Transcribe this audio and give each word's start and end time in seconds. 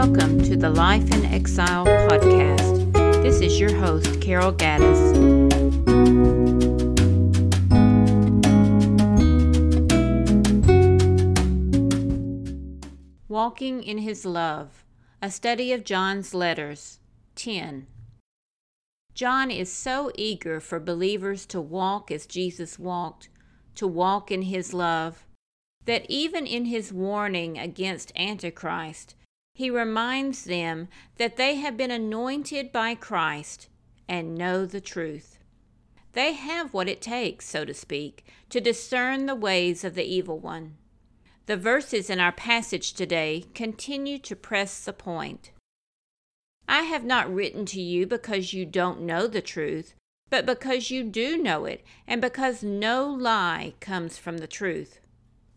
Life 0.00 1.12
in 1.12 1.26
Exile 1.26 1.84
podcast. 1.84 3.22
This 3.22 3.42
is 3.42 3.60
your 3.60 3.74
host, 3.74 4.18
Carol 4.22 4.50
Gaddis. 4.50 4.98
Walking 13.28 13.82
in 13.82 13.98
His 13.98 14.24
Love, 14.24 14.86
a 15.20 15.30
study 15.30 15.70
of 15.74 15.84
John's 15.84 16.32
letters, 16.32 17.00
10. 17.34 17.86
John 19.12 19.50
is 19.50 19.70
so 19.70 20.10
eager 20.14 20.60
for 20.60 20.80
believers 20.80 21.44
to 21.44 21.60
walk 21.60 22.10
as 22.10 22.24
Jesus 22.24 22.78
walked, 22.78 23.28
to 23.74 23.86
walk 23.86 24.30
in 24.30 24.42
his 24.42 24.72
love, 24.72 25.26
that 25.84 26.06
even 26.08 26.46
in 26.46 26.64
his 26.64 26.90
warning 26.90 27.58
against 27.58 28.12
Antichrist, 28.16 29.14
he 29.60 29.68
reminds 29.68 30.44
them 30.44 30.88
that 31.18 31.36
they 31.36 31.56
have 31.56 31.76
been 31.76 31.90
anointed 31.90 32.72
by 32.72 32.94
Christ 32.94 33.68
and 34.08 34.34
know 34.34 34.64
the 34.64 34.80
truth. 34.80 35.38
They 36.14 36.32
have 36.32 36.72
what 36.72 36.88
it 36.88 37.02
takes, 37.02 37.46
so 37.46 37.66
to 37.66 37.74
speak, 37.74 38.24
to 38.48 38.58
discern 38.58 39.26
the 39.26 39.34
ways 39.34 39.84
of 39.84 39.94
the 39.94 40.02
evil 40.02 40.38
one. 40.38 40.78
The 41.44 41.58
verses 41.58 42.08
in 42.08 42.20
our 42.20 42.32
passage 42.32 42.94
today 42.94 43.44
continue 43.52 44.18
to 44.20 44.34
press 44.34 44.82
the 44.82 44.94
point. 44.94 45.50
I 46.66 46.84
have 46.84 47.04
not 47.04 47.30
written 47.30 47.66
to 47.66 47.82
you 47.82 48.06
because 48.06 48.54
you 48.54 48.64
don't 48.64 49.02
know 49.02 49.26
the 49.26 49.42
truth, 49.42 49.92
but 50.30 50.46
because 50.46 50.90
you 50.90 51.04
do 51.04 51.36
know 51.36 51.66
it, 51.66 51.84
and 52.06 52.22
because 52.22 52.62
no 52.62 53.06
lie 53.06 53.74
comes 53.78 54.16
from 54.16 54.38
the 54.38 54.46
truth. 54.46 55.00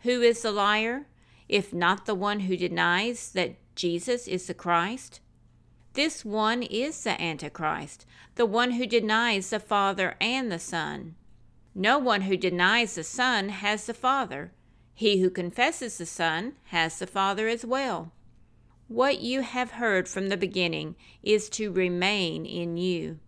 Who 0.00 0.20
is 0.20 0.42
the 0.42 0.52
liar, 0.52 1.06
if 1.48 1.72
not 1.72 2.04
the 2.04 2.14
one 2.14 2.40
who 2.40 2.58
denies 2.58 3.32
that 3.32 3.56
Jesus 3.76 4.26
is 4.26 4.46
the 4.46 4.54
Christ? 4.54 5.20
This 5.92 6.24
one 6.24 6.62
is 6.62 7.04
the 7.04 7.20
Antichrist, 7.20 8.06
the 8.34 8.46
one 8.46 8.72
who 8.72 8.86
denies 8.86 9.50
the 9.50 9.60
Father 9.60 10.16
and 10.20 10.50
the 10.50 10.58
Son. 10.58 11.14
No 11.74 11.98
one 11.98 12.22
who 12.22 12.36
denies 12.36 12.94
the 12.94 13.04
Son 13.04 13.50
has 13.50 13.86
the 13.86 13.94
Father. 13.94 14.52
He 14.94 15.20
who 15.20 15.28
confesses 15.28 15.98
the 15.98 16.06
Son 16.06 16.54
has 16.66 16.98
the 16.98 17.06
Father 17.06 17.48
as 17.48 17.66
well. 17.66 18.12
What 18.88 19.20
you 19.20 19.42
have 19.42 19.72
heard 19.72 20.08
from 20.08 20.28
the 20.28 20.36
beginning 20.36 20.96
is 21.22 21.50
to 21.50 21.70
remain 21.70 22.46
in 22.46 22.78
you. 22.78 23.18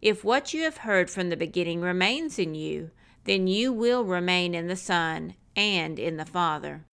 If 0.00 0.22
what 0.22 0.54
you 0.54 0.62
have 0.62 0.78
heard 0.78 1.10
from 1.10 1.30
the 1.30 1.36
beginning 1.36 1.80
remains 1.80 2.38
in 2.38 2.54
you, 2.54 2.90
then 3.24 3.46
you 3.46 3.72
will 3.72 4.04
remain 4.04 4.54
in 4.54 4.68
the 4.68 4.76
Son 4.76 5.34
and 5.56 5.98
in 5.98 6.16
the 6.16 6.26
Father. 6.26 6.84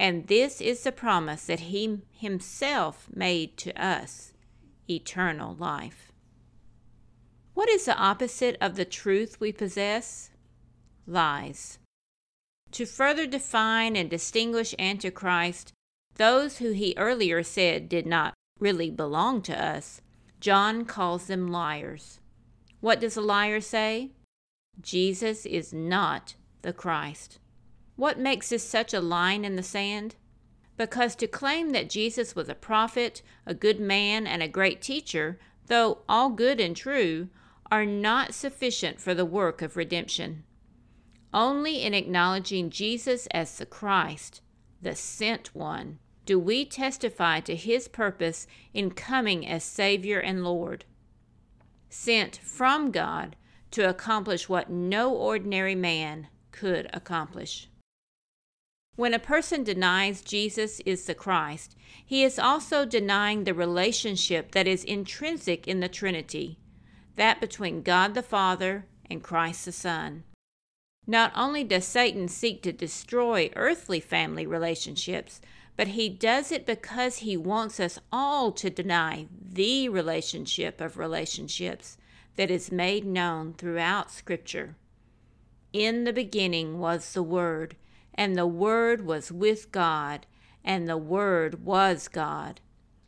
And 0.00 0.28
this 0.28 0.62
is 0.62 0.82
the 0.82 0.92
promise 0.92 1.44
that 1.44 1.60
He 1.60 1.98
Himself 2.10 3.06
made 3.14 3.58
to 3.58 3.78
us 3.78 4.32
eternal 4.88 5.54
life. 5.54 6.10
What 7.52 7.68
is 7.68 7.84
the 7.84 7.98
opposite 7.98 8.56
of 8.62 8.76
the 8.76 8.86
truth 8.86 9.38
we 9.40 9.52
possess? 9.52 10.30
Lies. 11.06 11.78
To 12.72 12.86
further 12.86 13.26
define 13.26 13.94
and 13.94 14.08
distinguish 14.08 14.74
Antichrist, 14.78 15.74
those 16.14 16.58
who 16.58 16.70
he 16.70 16.94
earlier 16.96 17.42
said 17.42 17.90
did 17.90 18.06
not 18.06 18.32
really 18.58 18.90
belong 18.90 19.42
to 19.42 19.62
us, 19.62 20.00
John 20.40 20.86
calls 20.86 21.26
them 21.26 21.52
liars. 21.52 22.20
What 22.80 23.00
does 23.00 23.18
a 23.18 23.20
liar 23.20 23.60
say? 23.60 24.12
Jesus 24.80 25.44
is 25.44 25.74
not 25.74 26.36
the 26.62 26.72
Christ. 26.72 27.38
What 28.00 28.18
makes 28.18 28.48
this 28.48 28.66
such 28.66 28.94
a 28.94 29.00
line 29.02 29.44
in 29.44 29.56
the 29.56 29.62
sand? 29.62 30.14
Because 30.78 31.14
to 31.16 31.26
claim 31.26 31.72
that 31.72 31.90
Jesus 31.90 32.34
was 32.34 32.48
a 32.48 32.54
prophet, 32.54 33.20
a 33.44 33.52
good 33.52 33.78
man, 33.78 34.26
and 34.26 34.42
a 34.42 34.48
great 34.48 34.80
teacher, 34.80 35.38
though 35.66 35.98
all 36.08 36.30
good 36.30 36.60
and 36.60 36.74
true, 36.74 37.28
are 37.70 37.84
not 37.84 38.32
sufficient 38.32 39.02
for 39.02 39.12
the 39.12 39.26
work 39.26 39.60
of 39.60 39.76
redemption. 39.76 40.44
Only 41.34 41.82
in 41.82 41.92
acknowledging 41.92 42.70
Jesus 42.70 43.26
as 43.32 43.58
the 43.58 43.66
Christ, 43.66 44.40
the 44.80 44.96
sent 44.96 45.54
one, 45.54 45.98
do 46.24 46.38
we 46.38 46.64
testify 46.64 47.40
to 47.40 47.54
his 47.54 47.86
purpose 47.86 48.46
in 48.72 48.92
coming 48.92 49.46
as 49.46 49.62
Savior 49.62 50.20
and 50.20 50.42
Lord. 50.42 50.86
Sent 51.90 52.38
from 52.38 52.92
God 52.92 53.36
to 53.72 53.86
accomplish 53.86 54.48
what 54.48 54.70
no 54.70 55.14
ordinary 55.14 55.74
man 55.74 56.28
could 56.50 56.88
accomplish. 56.94 57.68
When 59.00 59.14
a 59.14 59.18
person 59.18 59.64
denies 59.64 60.20
Jesus 60.20 60.80
is 60.80 61.06
the 61.06 61.14
Christ, 61.14 61.74
he 62.04 62.22
is 62.22 62.38
also 62.38 62.84
denying 62.84 63.44
the 63.44 63.54
relationship 63.54 64.52
that 64.52 64.66
is 64.66 64.84
intrinsic 64.84 65.66
in 65.66 65.80
the 65.80 65.88
Trinity, 65.88 66.58
that 67.16 67.40
between 67.40 67.80
God 67.80 68.12
the 68.12 68.22
Father 68.22 68.84
and 69.08 69.22
Christ 69.22 69.64
the 69.64 69.72
Son. 69.72 70.24
Not 71.06 71.32
only 71.34 71.64
does 71.64 71.86
Satan 71.86 72.28
seek 72.28 72.60
to 72.60 72.74
destroy 72.74 73.48
earthly 73.56 74.00
family 74.00 74.46
relationships, 74.46 75.40
but 75.78 75.88
he 75.88 76.10
does 76.10 76.52
it 76.52 76.66
because 76.66 77.20
he 77.20 77.38
wants 77.38 77.80
us 77.80 77.98
all 78.12 78.52
to 78.52 78.68
deny 78.68 79.28
the 79.40 79.88
relationship 79.88 80.78
of 80.78 80.98
relationships 80.98 81.96
that 82.36 82.50
is 82.50 82.70
made 82.70 83.06
known 83.06 83.54
throughout 83.54 84.10
Scripture. 84.10 84.76
In 85.72 86.04
the 86.04 86.12
beginning 86.12 86.78
was 86.78 87.14
the 87.14 87.22
Word, 87.22 87.76
and 88.14 88.36
the 88.36 88.46
Word 88.46 89.04
was 89.04 89.32
with 89.32 89.72
God, 89.72 90.26
and 90.64 90.88
the 90.88 90.98
Word 90.98 91.64
was 91.64 92.08
God. 92.08 92.60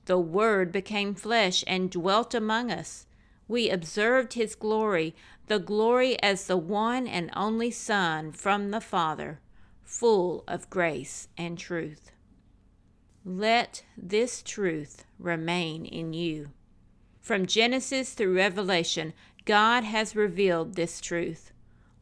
The 0.06 0.18
Word 0.18 0.72
became 0.72 1.14
flesh 1.14 1.62
and 1.66 1.90
dwelt 1.90 2.34
among 2.34 2.70
us. 2.70 3.06
We 3.48 3.70
observed 3.70 4.32
his 4.32 4.54
glory, 4.54 5.14
the 5.46 5.58
glory 5.58 6.20
as 6.22 6.46
the 6.46 6.56
one 6.56 7.06
and 7.06 7.30
only 7.36 7.70
Son 7.70 8.32
from 8.32 8.70
the 8.70 8.80
Father, 8.80 9.40
full 9.82 10.44
of 10.48 10.70
grace 10.70 11.28
and 11.36 11.58
truth. 11.58 12.12
Let 13.24 13.84
this 13.96 14.42
truth 14.42 15.04
remain 15.18 15.84
in 15.84 16.12
you. 16.12 16.50
From 17.20 17.46
Genesis 17.46 18.14
through 18.14 18.34
Revelation, 18.34 19.12
God 19.44 19.84
has 19.84 20.16
revealed 20.16 20.74
this 20.74 21.00
truth. 21.00 21.52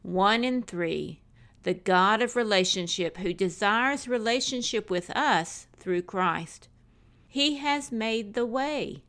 One 0.01 0.43
in 0.43 0.63
three, 0.63 1.21
the 1.63 1.73
God 1.73 2.21
of 2.21 2.35
relationship 2.35 3.17
who 3.17 3.33
desires 3.33 4.07
relationship 4.07 4.89
with 4.89 5.09
us 5.11 5.67
through 5.77 6.01
Christ. 6.03 6.67
He 7.27 7.57
has 7.57 7.91
made 7.91 8.33
the 8.33 8.45
way. 8.45 9.03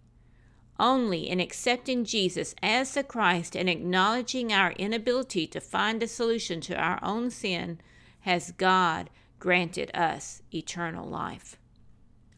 Only 0.78 1.28
in 1.28 1.40
accepting 1.40 2.04
Jesus 2.04 2.54
as 2.62 2.94
the 2.94 3.04
Christ 3.04 3.56
and 3.56 3.68
acknowledging 3.68 4.52
our 4.52 4.72
inability 4.72 5.46
to 5.48 5.60
find 5.60 6.02
a 6.02 6.08
solution 6.08 6.60
to 6.62 6.76
our 6.76 6.98
own 7.02 7.30
sin 7.30 7.80
has 8.20 8.52
God 8.52 9.10
granted 9.38 9.90
us 9.94 10.42
eternal 10.52 11.08
life. 11.08 11.58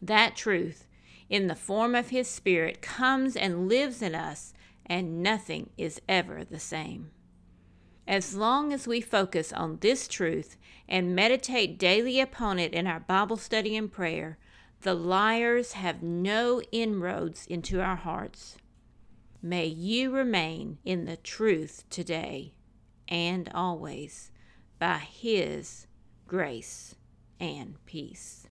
That 0.00 0.36
truth, 0.36 0.86
in 1.28 1.46
the 1.46 1.54
form 1.54 1.94
of 1.94 2.10
His 2.10 2.28
Spirit, 2.28 2.82
comes 2.82 3.36
and 3.36 3.68
lives 3.68 4.02
in 4.02 4.14
us, 4.14 4.52
and 4.86 5.22
nothing 5.22 5.70
is 5.78 6.00
ever 6.08 6.44
the 6.44 6.60
same. 6.60 7.10
As 8.06 8.34
long 8.34 8.72
as 8.72 8.86
we 8.86 9.00
focus 9.00 9.50
on 9.50 9.78
this 9.80 10.06
truth 10.08 10.58
and 10.86 11.14
meditate 11.14 11.78
daily 11.78 12.20
upon 12.20 12.58
it 12.58 12.74
in 12.74 12.86
our 12.86 13.00
Bible 13.00 13.38
study 13.38 13.76
and 13.76 13.90
prayer, 13.90 14.36
the 14.82 14.94
liars 14.94 15.72
have 15.72 16.02
no 16.02 16.60
inroads 16.70 17.46
into 17.46 17.80
our 17.80 17.96
hearts. 17.96 18.58
May 19.42 19.66
you 19.66 20.10
remain 20.10 20.78
in 20.84 21.06
the 21.06 21.16
truth 21.16 21.84
today 21.88 22.52
and 23.08 23.50
always 23.54 24.30
by 24.78 24.98
His 24.98 25.86
grace 26.26 26.94
and 27.40 27.76
peace. 27.86 28.46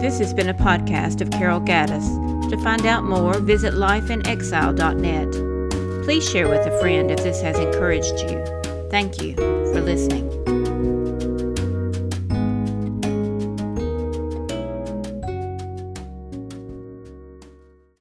This 0.00 0.18
has 0.18 0.32
been 0.32 0.48
a 0.48 0.54
podcast 0.54 1.20
of 1.20 1.30
Carol 1.30 1.60
Gaddis. 1.60 2.31
To 2.52 2.58
find 2.58 2.84
out 2.84 3.04
more, 3.04 3.38
visit 3.38 3.72
lifeinexile.net. 3.72 6.04
Please 6.04 6.28
share 6.28 6.50
with 6.50 6.66
a 6.66 6.78
friend 6.80 7.10
if 7.10 7.22
this 7.22 7.40
has 7.40 7.58
encouraged 7.58 8.20
you. 8.20 8.44
Thank 8.90 9.22
you 9.22 9.34
for 9.36 9.80
listening. 9.80 10.28